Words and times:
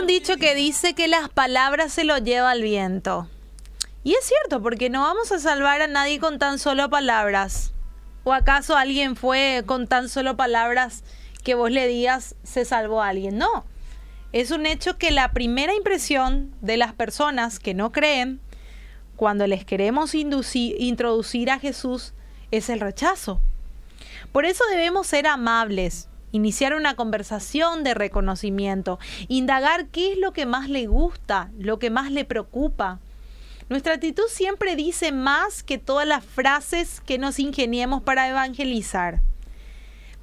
Un 0.00 0.06
dicho 0.08 0.36
que 0.36 0.54
dice 0.54 0.94
que 0.94 1.08
las 1.08 1.28
palabras 1.28 1.92
se 1.92 2.04
lo 2.04 2.18
lleva 2.18 2.52
el 2.52 2.62
viento. 2.62 3.28
Y 4.02 4.14
es 4.14 4.24
cierto, 4.24 4.62
porque 4.62 4.90
no 4.90 5.02
vamos 5.02 5.30
a 5.32 5.38
salvar 5.38 5.82
a 5.82 5.86
nadie 5.86 6.18
con 6.18 6.38
tan 6.38 6.58
solo 6.58 6.90
palabras. 6.90 7.72
¿O 8.24 8.32
acaso 8.32 8.76
alguien 8.76 9.16
fue 9.16 9.62
con 9.66 9.86
tan 9.86 10.08
solo 10.08 10.36
palabras 10.36 11.04
que 11.42 11.54
vos 11.54 11.70
le 11.70 11.86
digas 11.86 12.34
se 12.42 12.64
salvó 12.64 13.02
a 13.02 13.08
alguien? 13.08 13.38
No. 13.38 13.64
Es 14.32 14.50
un 14.50 14.66
hecho 14.66 14.98
que 14.98 15.10
la 15.10 15.32
primera 15.32 15.74
impresión 15.74 16.54
de 16.60 16.76
las 16.76 16.92
personas 16.92 17.60
que 17.60 17.72
no 17.72 17.92
creen, 17.92 18.40
cuando 19.16 19.46
les 19.46 19.64
queremos 19.64 20.14
introducir 20.14 21.50
a 21.50 21.60
Jesús, 21.60 22.14
es 22.50 22.68
el 22.68 22.80
rechazo. 22.80 23.40
Por 24.32 24.44
eso 24.44 24.64
debemos 24.70 25.06
ser 25.06 25.26
amables, 25.28 26.08
iniciar 26.34 26.74
una 26.74 26.96
conversación 26.96 27.84
de 27.84 27.94
reconocimiento, 27.94 28.98
indagar 29.28 29.86
qué 29.86 30.12
es 30.12 30.18
lo 30.18 30.32
que 30.32 30.46
más 30.46 30.68
le 30.68 30.88
gusta, 30.88 31.52
lo 31.56 31.78
que 31.78 31.90
más 31.90 32.10
le 32.10 32.24
preocupa. 32.24 32.98
Nuestra 33.68 33.94
actitud 33.94 34.24
siempre 34.28 34.74
dice 34.74 35.12
más 35.12 35.62
que 35.62 35.78
todas 35.78 36.08
las 36.08 36.24
frases 36.24 37.00
que 37.00 37.18
nos 37.18 37.38
ingeniemos 37.38 38.02
para 38.02 38.28
evangelizar. 38.28 39.20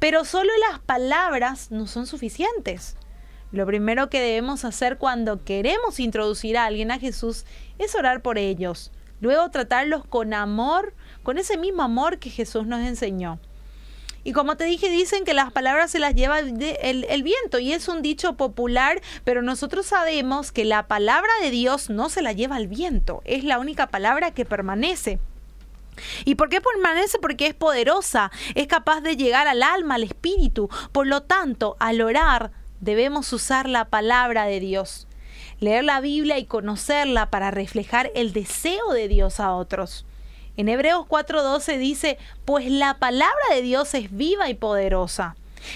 Pero 0.00 0.24
solo 0.24 0.50
las 0.68 0.80
palabras 0.80 1.70
no 1.70 1.86
son 1.86 2.08
suficientes. 2.08 2.96
Lo 3.52 3.64
primero 3.64 4.10
que 4.10 4.20
debemos 4.20 4.64
hacer 4.64 4.98
cuando 4.98 5.44
queremos 5.44 6.00
introducir 6.00 6.58
a 6.58 6.64
alguien 6.64 6.90
a 6.90 6.98
Jesús 6.98 7.44
es 7.78 7.94
orar 7.94 8.20
por 8.20 8.36
ellos. 8.36 8.90
Luego 9.20 9.48
tratarlos 9.50 10.04
con 10.04 10.34
amor, 10.34 10.92
con 11.22 11.38
ese 11.38 11.56
mismo 11.56 11.84
amor 11.84 12.18
que 12.18 12.30
Jesús 12.30 12.66
nos 12.66 12.80
enseñó. 12.80 13.38
Y 14.22 14.32
como 14.32 14.56
te 14.56 14.64
dije, 14.64 14.90
dicen 14.90 15.24
que 15.24 15.34
las 15.34 15.50
palabras 15.50 15.90
se 15.90 15.98
las 15.98 16.14
lleva 16.14 16.40
el, 16.40 17.22
viento 17.22 17.58
y 17.58 17.72
es 17.72 17.88
un 17.88 18.02
dicho 18.02 18.34
popular, 18.36 19.00
pero 19.24 19.40
nosotros 19.40 19.86
sabemos 19.86 20.52
que 20.52 20.64
la 20.64 20.86
palabra 20.88 21.30
de 21.42 21.50
Dios 21.50 21.88
no 21.88 22.08
se 22.10 22.22
la 22.22 22.32
lleva 22.32 22.58
el 22.58 22.68
viento, 22.68 23.22
es 23.24 23.44
la 23.44 23.58
única 23.58 23.86
palabra 23.86 24.32
que 24.32 24.44
permanece. 24.44 25.18
¿Y 26.24 26.34
por 26.34 26.48
qué 26.48 26.60
permanece? 26.60 27.18
Porque 27.18 27.46
es 27.46 27.54
poderosa, 27.54 28.30
es 28.54 28.66
capaz 28.66 29.00
de 29.00 29.16
llegar 29.16 29.48
al 29.48 29.62
alma, 29.62 29.96
al 29.96 30.04
espíritu. 30.04 30.68
Por 30.92 31.06
lo 31.06 31.22
tanto, 31.22 31.76
al 31.78 32.00
orar 32.00 32.52
debemos 32.80 33.32
usar 33.32 33.68
la 33.68 33.86
palabra 33.86 34.44
de 34.44 34.60
Dios, 34.60 35.06
leer 35.60 35.84
la 35.84 36.00
Biblia 36.00 36.38
y 36.38 36.46
conocerla 36.46 37.30
para 37.30 37.50
reflejar 37.50 38.10
el 38.14 38.32
deseo 38.32 38.92
de 38.92 39.08
Dios 39.08 39.40
a 39.40 39.52
otros. 39.52 40.06
En 40.60 40.68
Hebreos 40.68 41.06
4:12 41.08 41.78
dice, 41.78 42.18
pues 42.44 42.70
la 42.70 42.98
palabra 42.98 43.40
de 43.54 43.62
Dios 43.62 43.94
es 43.94 44.14
viva 44.14 44.50
y 44.50 44.54
poderosa. 44.54 45.34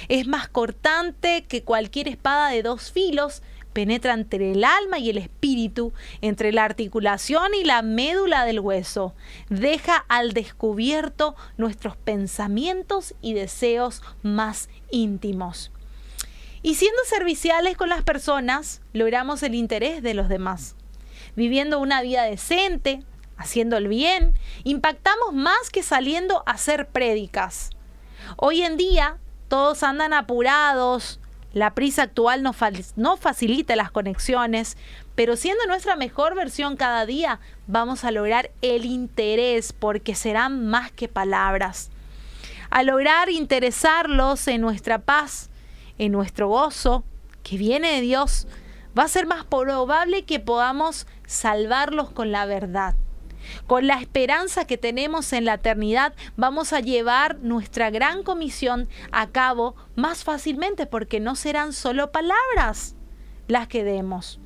Es 0.09 0.27
más 0.27 0.47
cortante 0.47 1.47
que 1.49 1.63
cualquier 1.63 2.07
espada 2.07 2.51
de 2.51 2.63
dos 2.63 2.93
filos, 2.93 3.41
penetra 3.73 4.13
entre 4.13 4.53
el 4.53 4.63
alma 4.63 4.99
y 4.99 5.09
el 5.09 5.17
espíritu, 5.17 5.95
entre 6.21 6.53
la 6.53 6.67
articulación 6.67 7.55
y 7.55 7.65
la 7.65 7.81
médula 7.81 8.45
del 8.45 8.61
hueso. 8.61 9.15
Deja 9.49 10.05
al 10.09 10.35
descubierto 10.35 11.35
nuestros 11.57 11.97
pensamientos 11.97 13.15
y 13.23 13.33
deseos 13.33 14.03
más 14.23 14.69
íntimos. 14.91 15.73
Y 16.61 16.75
siendo 16.75 17.03
serviciales 17.07 17.79
con 17.79 17.89
las 17.89 18.03
personas, 18.03 18.83
logramos 18.93 19.43
el 19.45 19.55
interés 19.55 20.03
de 20.03 20.13
los 20.13 20.29
demás. 20.29 20.77
Viviendo 21.37 21.79
una 21.79 22.03
vida 22.03 22.25
decente, 22.25 23.03
haciendo 23.37 23.77
el 23.77 23.89
bien, 23.89 24.39
impactamos 24.65 25.33
más 25.33 25.71
que 25.71 25.83
saliendo 25.83 26.43
a 26.47 26.53
hacer 26.53 26.89
prédicas. 26.89 27.71
Hoy 28.37 28.63
en 28.63 28.77
día 28.77 29.19
todos 29.49 29.83
andan 29.83 30.13
apurados, 30.13 31.21
la 31.55 31.73
prisa 31.75 32.03
actual 32.03 32.43
no, 32.43 32.53
no, 32.97 33.17
facilita 33.17 33.77
las 33.77 33.93
conexiones, 33.93 34.77
pero 35.15 35.37
siendo 35.37 35.65
nuestra 35.67 35.95
mejor 35.95 36.35
versión 36.35 36.77
cada 36.77 37.07
día, 37.07 37.39
vamos 37.69 38.03
a 38.03 38.11
lograr 38.11 38.51
el 38.61 38.85
interés 38.85 39.73
porque 39.73 40.17
serán 40.17 40.67
más 40.67 40.91
que 40.91 41.07
palabras. 41.07 41.91
A 42.71 42.83
lograr 42.83 43.31
interesarlos 43.31 44.49
en 44.49 44.63
nuestra 44.63 44.99
paz, 44.99 45.49
en 45.97 46.11
nuestro 46.11 46.49
gozo, 46.49 47.05
que 47.45 47.57
viene 47.57 47.93
de 47.93 48.01
Dios, 48.01 48.49
va 48.99 49.05
a 49.05 49.09
ser 49.09 49.27
más 49.27 49.45
probable 49.45 50.25
que 50.25 50.41
podamos 50.41 51.07
salvarlos 51.25 52.11
con 52.11 52.33
la 52.33 52.47
verdad. 52.47 52.97
Con 53.67 53.87
la 53.87 54.01
esperanza 54.01 54.67
que 54.67 54.79
tenemos 54.79 55.33
en 55.33 55.45
la 55.45 55.55
eternidad, 55.55 56.15
vamos 56.37 56.73
a 56.73 56.81
llevar 56.81 57.39
nuestra 57.39 57.91
gran 57.91 58.23
comisión 58.23 58.89
a 59.13 59.29
cabo 59.29 59.75
más 59.97 60.25
fácilmente 60.25 60.87
porque 60.87 61.21
no 61.21 61.37
serán 61.37 61.73
solo 61.73 62.13
palabras 62.13 62.95
las 63.49 63.69
que 63.69 63.85
demos. 63.85 64.41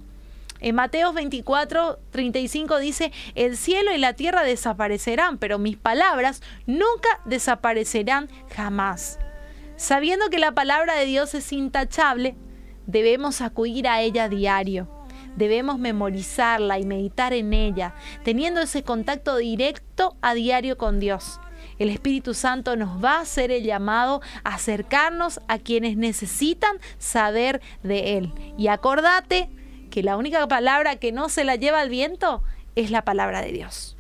En 0.61 0.75
Mateo 0.75 1.13
24, 1.13 2.01
35 2.11 2.79
dice, 2.79 3.13
el 3.37 3.57
cielo 3.57 3.93
y 3.93 3.99
la 3.99 4.15
tierra 4.15 4.43
desaparecerán, 4.43 5.39
pero 5.39 5.59
mis 5.59 5.77
palabras 5.77 6.43
nunca 6.67 7.09
desaparecerán 7.25 8.29
jamás. 8.55 9.21
Sabiendo 9.77 10.31
que 10.31 10.41
la 10.41 10.53
palabra 10.53 10.97
de 10.97 11.05
Dios 11.05 11.35
es 11.35 11.53
intachable, 11.53 12.35
debemos 12.87 13.41
acudir 13.41 13.87
a 13.87 14.01
ella 14.01 14.29
diario 14.29 14.98
debemos 15.37 15.79
memorizarla 15.79 16.79
y 16.79 16.85
meditar 16.85 17.33
en 17.33 17.53
ella, 17.53 17.95
teniendo 18.25 18.61
ese 18.61 18.83
contacto 18.83 19.37
directo 19.37 20.17
a 20.21 20.35
diario 20.35 20.79
con 20.79 21.01
Dios. 21.01 21.41
El 21.79 21.91
Espíritu 21.91 22.35
Santo 22.35 22.77
nos 22.77 23.03
va 23.03 23.19
a 23.19 23.21
hacer 23.21 23.51
el 23.51 23.63
llamado 23.63 24.21
a 24.43 24.55
acercarnos 24.55 25.41
a 25.49 25.59
quienes 25.59 25.97
necesitan 25.97 26.79
saber 26.99 27.61
de 27.83 28.19
Él. 28.19 28.33
Y 28.57 28.69
acordate 28.69 29.49
que 29.91 30.03
la 30.03 30.17
única 30.17 30.47
palabra 30.49 30.97
que 30.97 31.13
no 31.13 31.29
se 31.29 31.45
la 31.45 31.57
lleva 31.57 31.81
al 31.81 31.89
viento 31.89 32.43
es 32.75 32.91
la 32.91 33.03
palabra 33.03 33.43
de 33.43 33.53
Dios. 33.53 33.97